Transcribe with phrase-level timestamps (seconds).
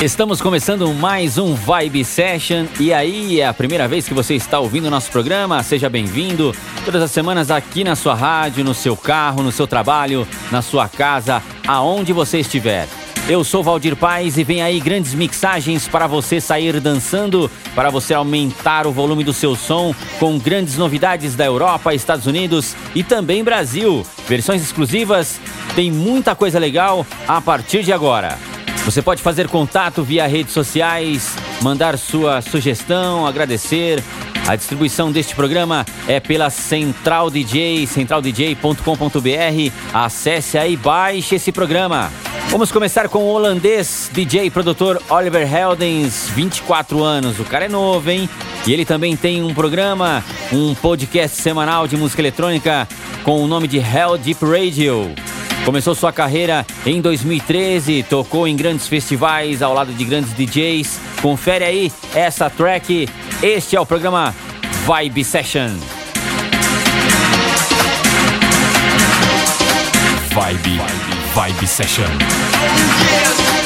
[0.00, 4.60] Estamos começando mais um Vibe Session e aí é a primeira vez que você está
[4.60, 6.54] ouvindo o nosso programa, seja bem-vindo.
[6.84, 10.88] Todas as semanas aqui na sua rádio, no seu carro, no seu trabalho, na sua
[10.88, 12.86] casa, aonde você estiver.
[13.28, 18.14] Eu sou Valdir Paz e vem aí grandes mixagens para você sair dançando, para você
[18.14, 23.42] aumentar o volume do seu som com grandes novidades da Europa, Estados Unidos e também
[23.42, 24.06] Brasil.
[24.28, 25.40] Versões exclusivas,
[25.74, 28.38] tem muita coisa legal a partir de agora.
[28.88, 34.02] Você pode fazer contato via redes sociais, mandar sua sugestão, agradecer.
[34.48, 39.72] A distribuição deste programa é pela Central DJ, centraldj.com.br.
[39.92, 42.10] Acesse aí baixe esse programa.
[42.48, 47.38] Vamos começar com o holandês DJ e produtor Oliver Heldens, 24 anos.
[47.38, 48.26] O cara é novo, hein?
[48.66, 52.88] E ele também tem um programa, um podcast semanal de música eletrônica
[53.24, 55.14] com o nome de Hell Deep Radio.
[55.66, 60.98] Começou sua carreira em 2013, tocou em grandes festivais ao lado de grandes DJs.
[61.20, 63.06] Confere aí essa track.
[63.42, 64.34] Este é o programa
[64.84, 65.68] Vibe Session.
[70.30, 73.57] Vibe, Vibe, Vibe Session.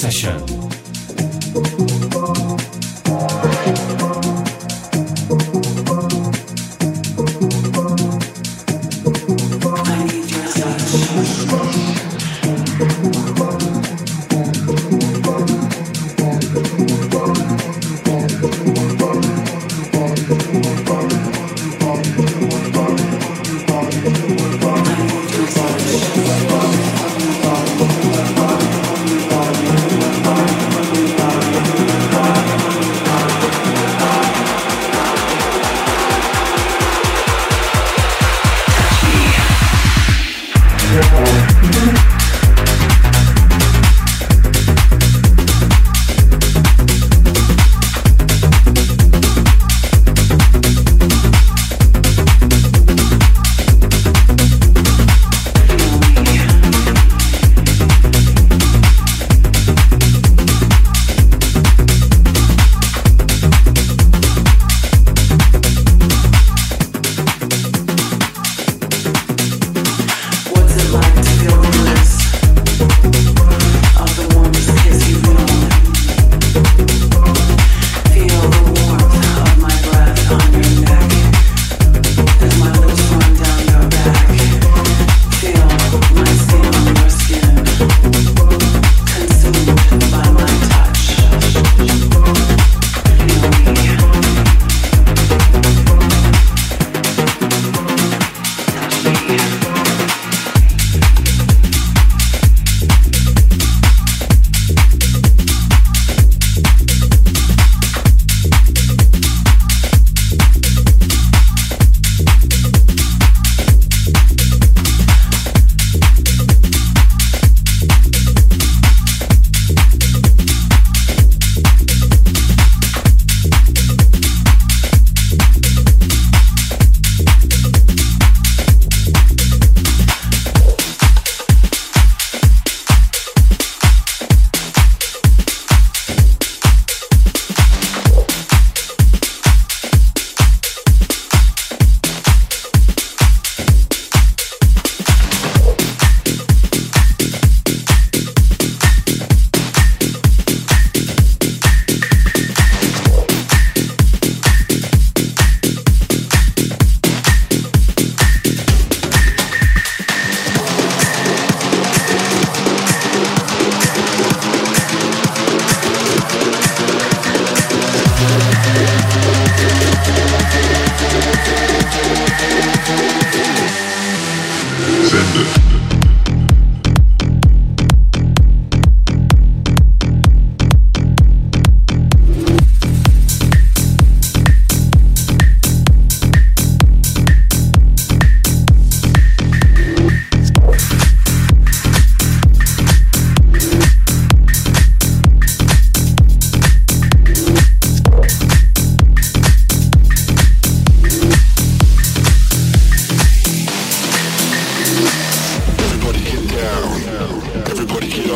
[0.00, 1.89] Session.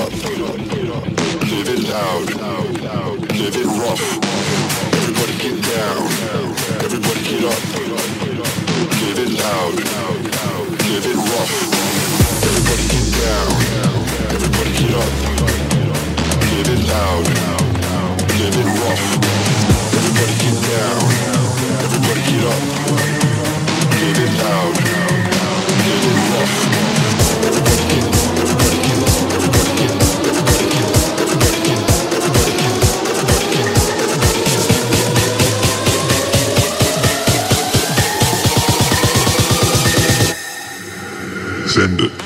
[0.04, 0.12] up,
[1.48, 2.28] live it loud,
[3.32, 4.04] live it rough.
[5.00, 6.02] Everybody get down,
[6.84, 7.60] everybody get up,
[9.00, 9.74] live it loud,
[10.84, 11.52] live it rough.
[12.44, 13.48] Everybody get down,
[14.34, 15.10] everybody get up,
[16.52, 17.24] live it loud,
[18.38, 19.04] live it rough.
[19.94, 21.00] Everybody get down,
[21.80, 22.60] everybody get up,
[24.00, 24.74] live it loud,
[25.84, 26.58] live it rough.
[27.46, 27.83] Everybody
[41.76, 42.23] extended.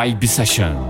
[0.00, 0.89] Vibe Session.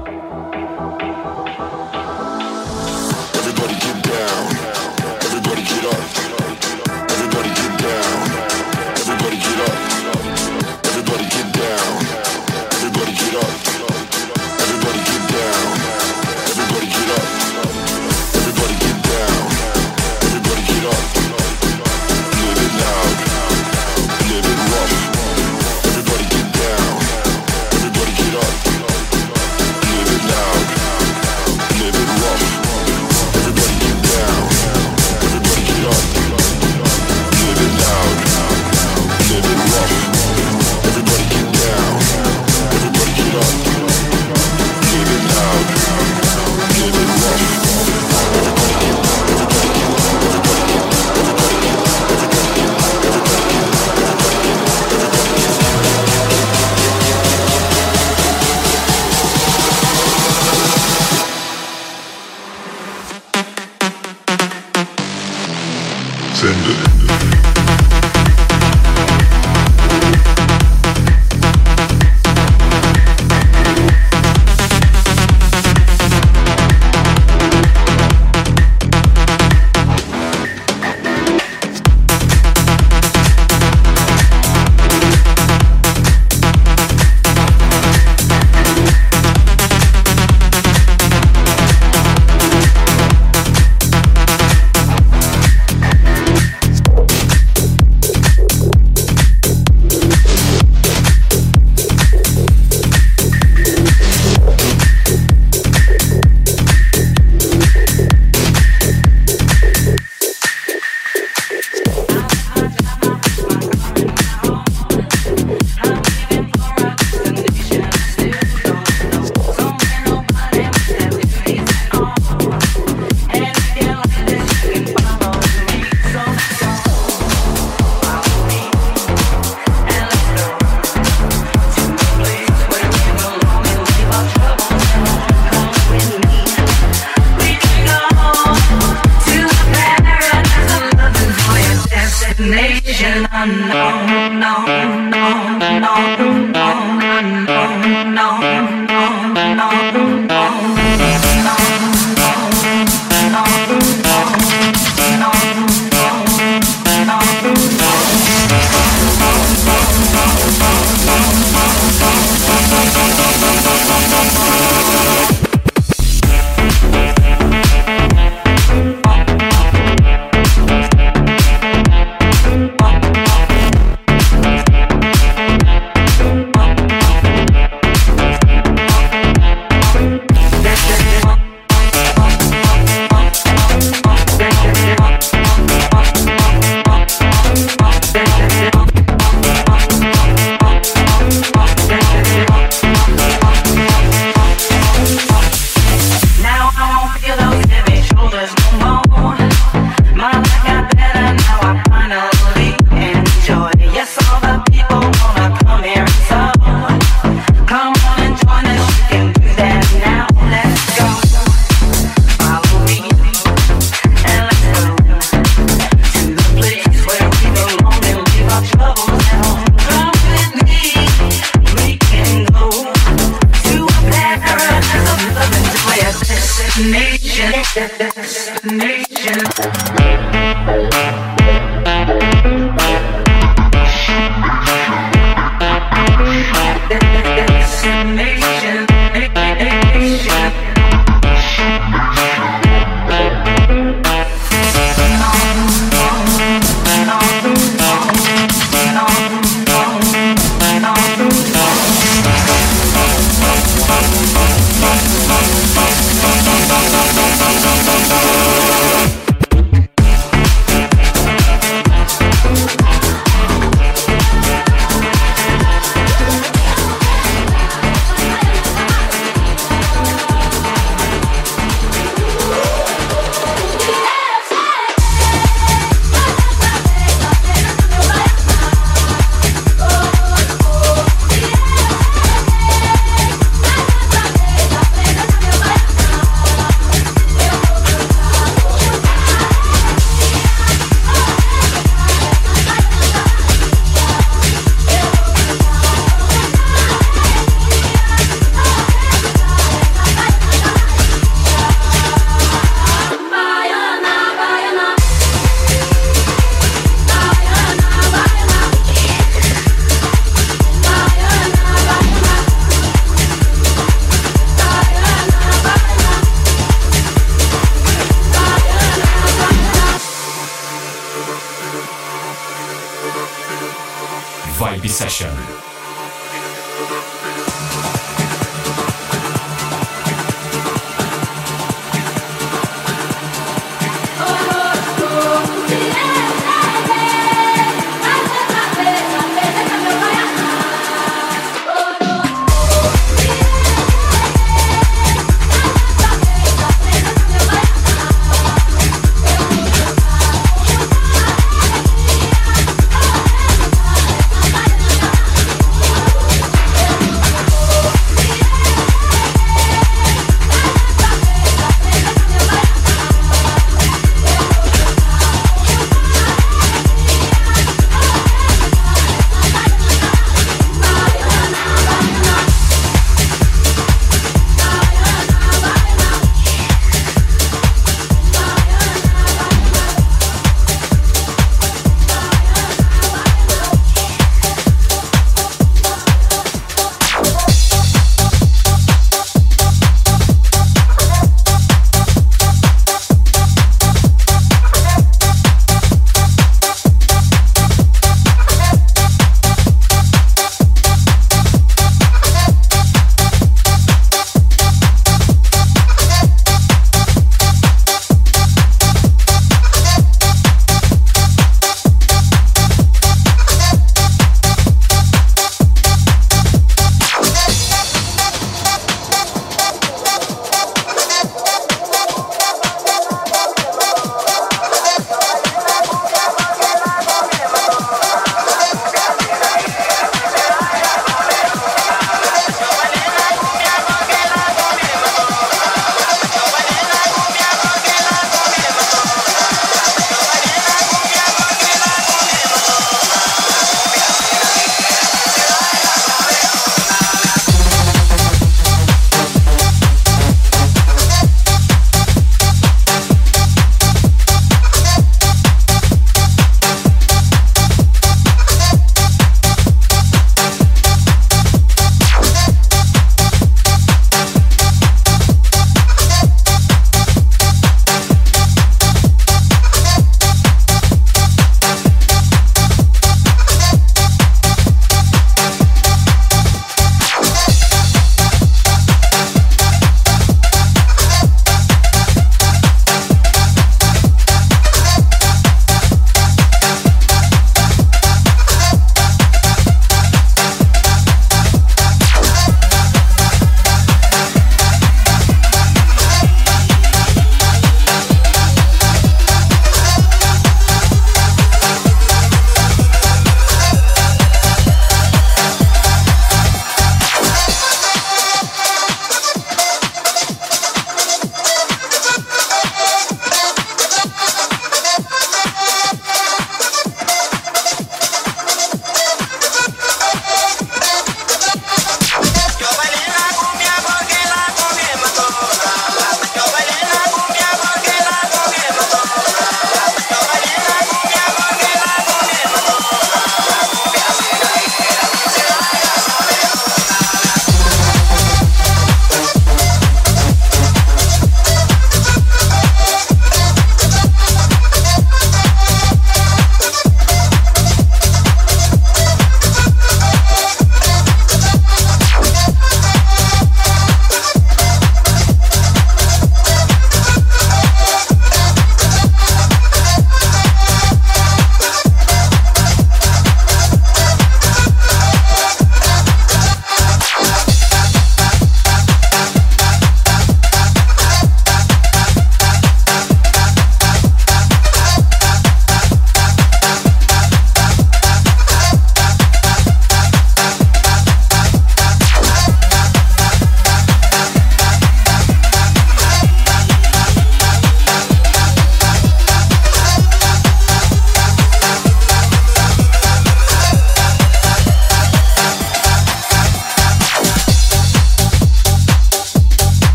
[227.75, 230.00] destination.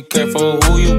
[0.00, 0.89] Be careful who you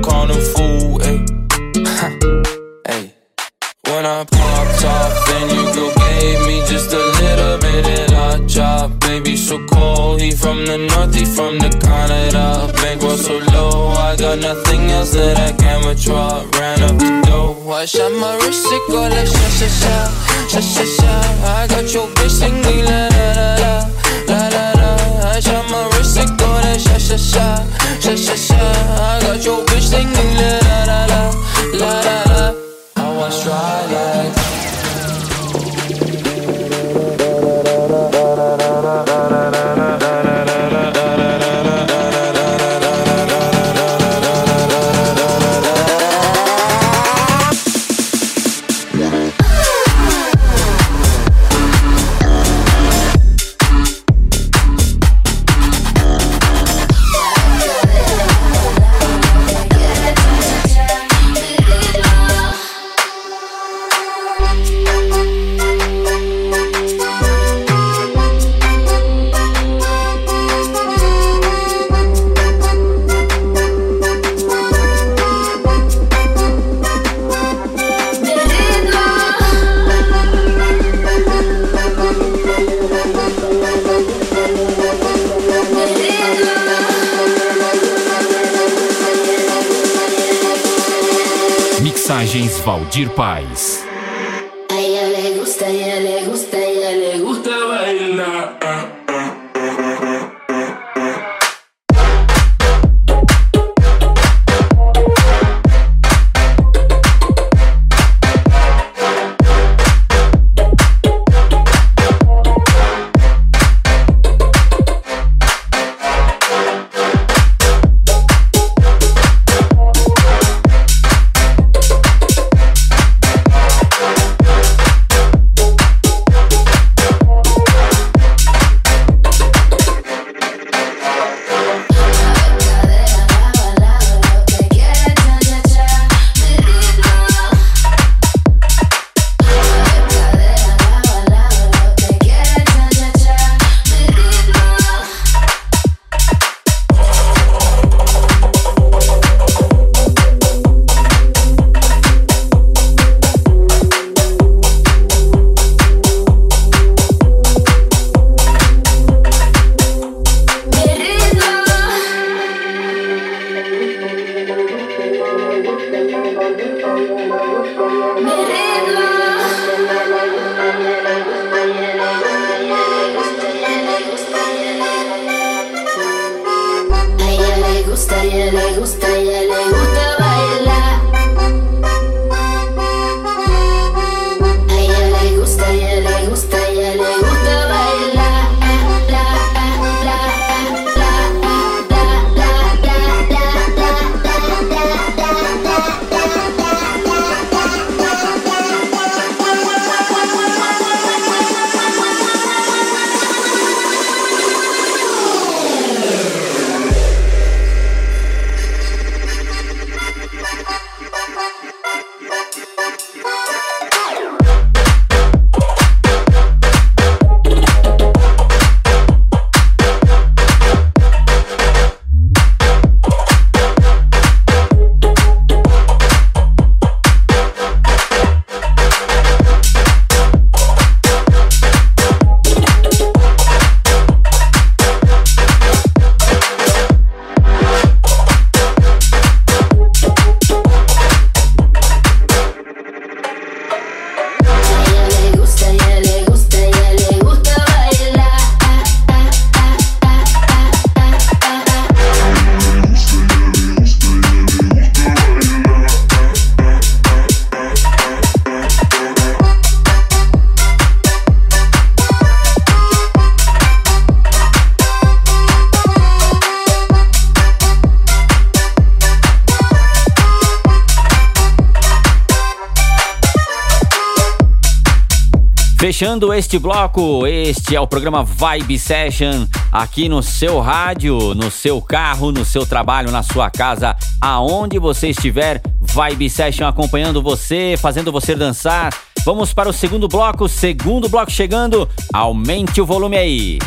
[275.82, 281.82] Fechando este bloco, este é o programa Vibe Session, aqui no seu rádio, no seu
[281.82, 288.12] carro, no seu trabalho, na sua casa, aonde você estiver, Vibe Session acompanhando você, fazendo
[288.12, 288.94] você dançar.
[289.26, 293.58] Vamos para o segundo bloco, segundo bloco chegando, aumente o volume aí.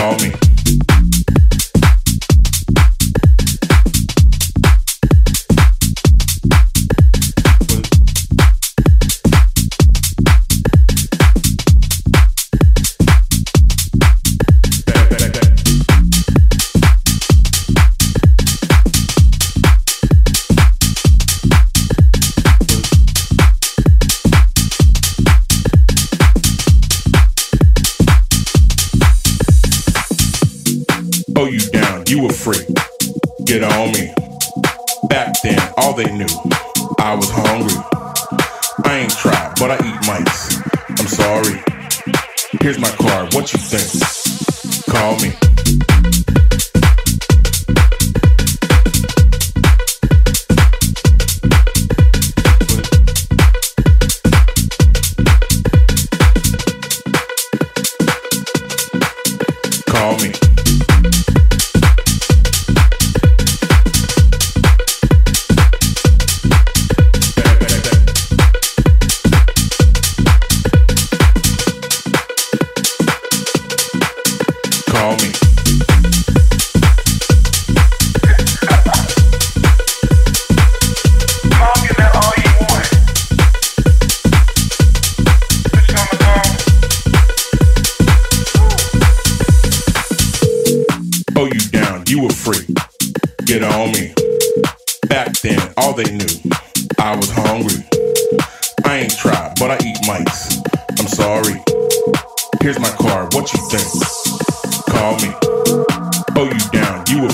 [0.00, 0.49] call me.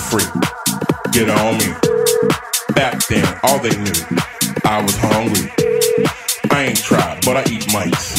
[0.06, 0.24] free.
[1.12, 1.74] Get on me.
[2.74, 3.92] Back then, all they knew,
[4.64, 5.50] I was hungry.
[6.50, 8.15] I ain't tried, but I eat mice.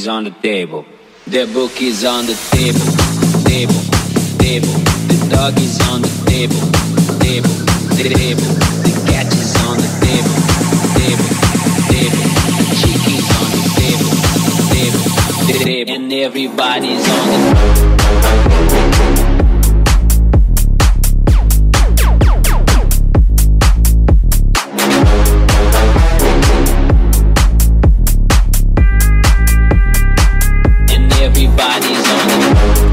[0.00, 0.86] Is on the table.
[1.26, 2.88] The book is on the table,
[3.44, 3.82] table,
[4.38, 4.76] table.
[5.10, 6.62] The dog is on the table,
[7.20, 7.56] table,
[8.00, 8.50] table.
[8.86, 10.36] The cat is on the table,
[10.96, 11.28] table,
[11.92, 12.22] table.
[12.56, 14.12] The chicken's on the table,
[14.72, 15.04] table,
[15.68, 15.94] table.
[15.94, 17.99] And everybody's on the
[31.22, 32.89] everybody's on it.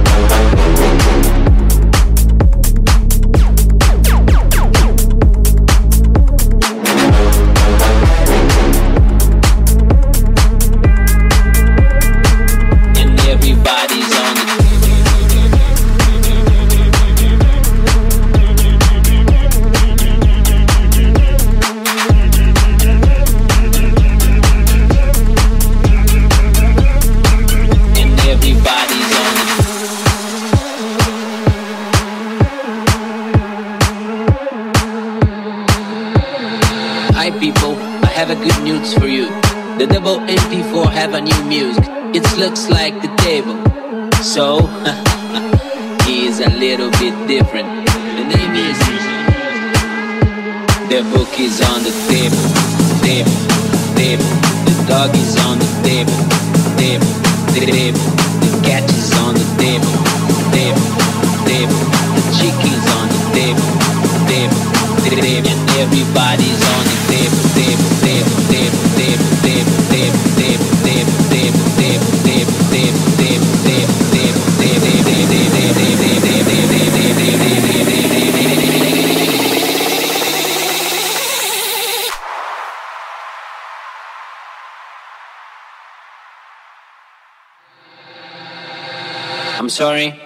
[89.77, 90.19] Sorry,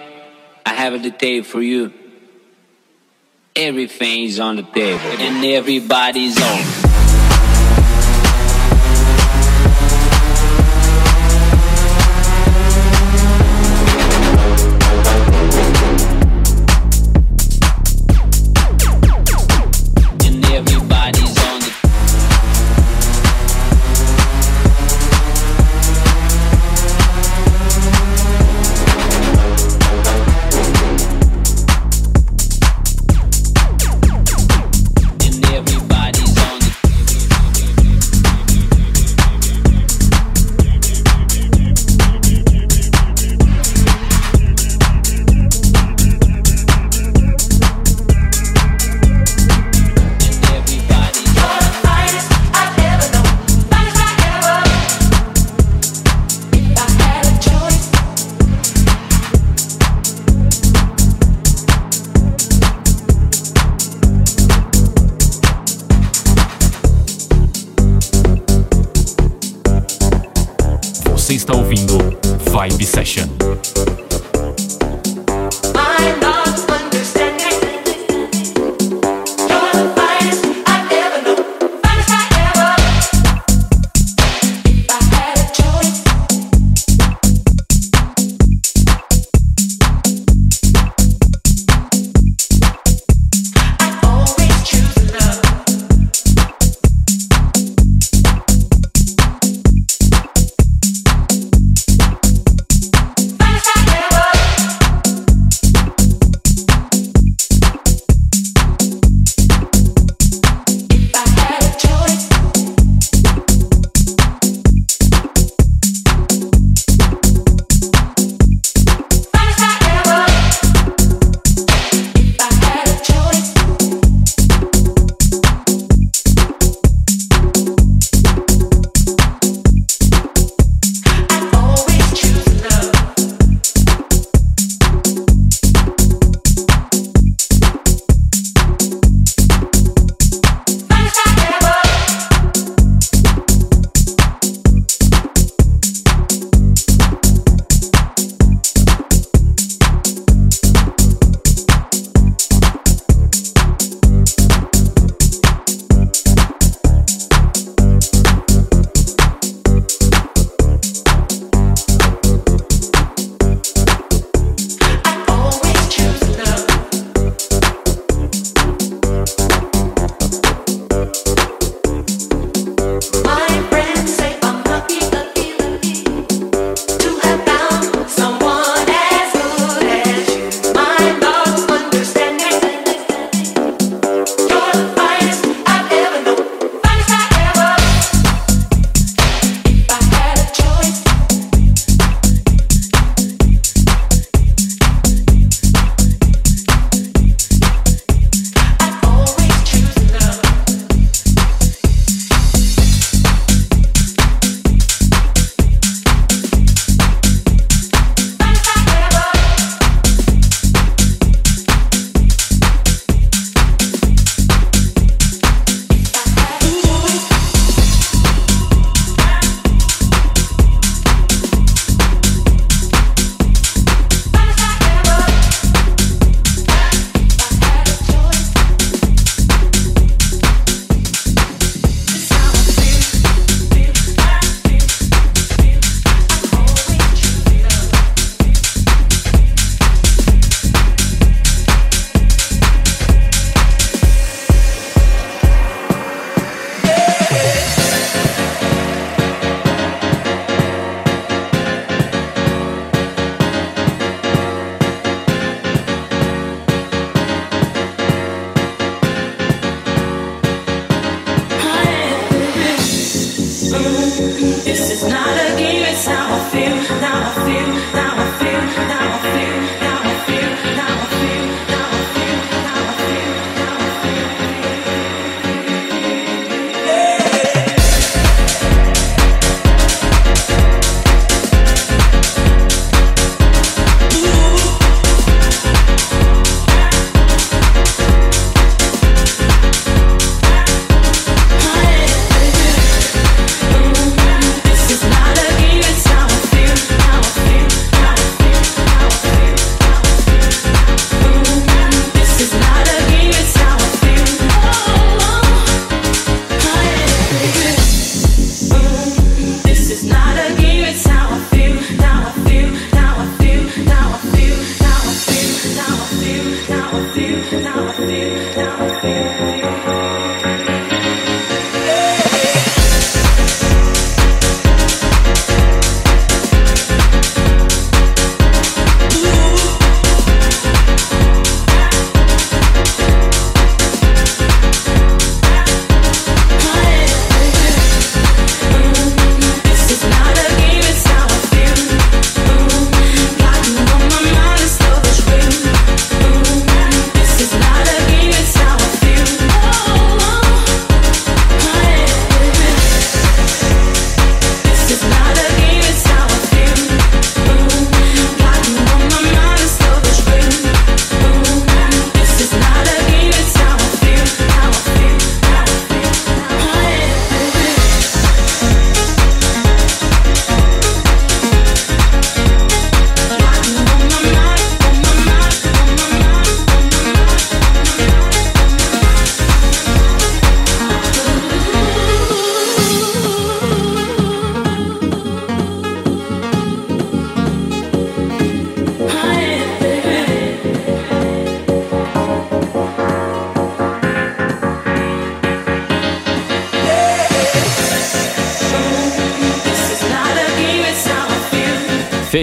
[0.64, 1.92] I have a detail for you.
[3.54, 6.91] Everything's on the table and everybody's on.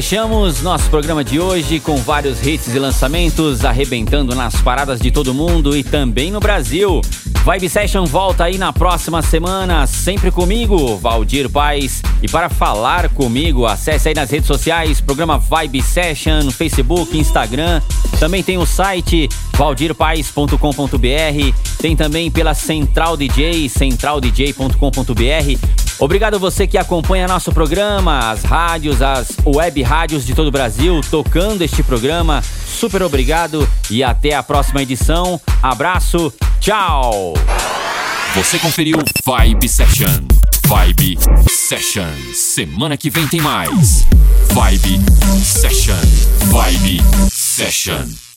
[0.09, 5.35] Fechamos nosso programa de hoje com vários hits e lançamentos arrebentando nas paradas de todo
[5.35, 6.99] mundo e também no Brasil.
[7.45, 12.01] Vibe Session volta aí na próxima semana, sempre comigo, Valdir Paz.
[12.23, 17.79] E para falar comigo, acesse aí nas redes sociais, programa Vibe Session, Facebook, Instagram.
[18.19, 20.57] Também tem o site valdirpaz.com.br.
[21.77, 25.78] Tem também pela Central DJ, centraldj.com.br.
[25.99, 31.01] Obrigado você que acompanha nosso programa, as rádios, as web rádios de todo o Brasil
[31.11, 32.41] tocando este programa.
[32.41, 35.39] Super obrigado e até a próxima edição.
[35.61, 37.33] Abraço, tchau!
[38.35, 40.27] Você conferiu Vibe Session.
[40.65, 41.17] Vibe
[41.49, 42.13] Session.
[42.33, 44.05] Semana que vem tem mais.
[44.53, 45.01] Vibe
[45.43, 45.95] Session.
[46.51, 48.28] Vibe Session.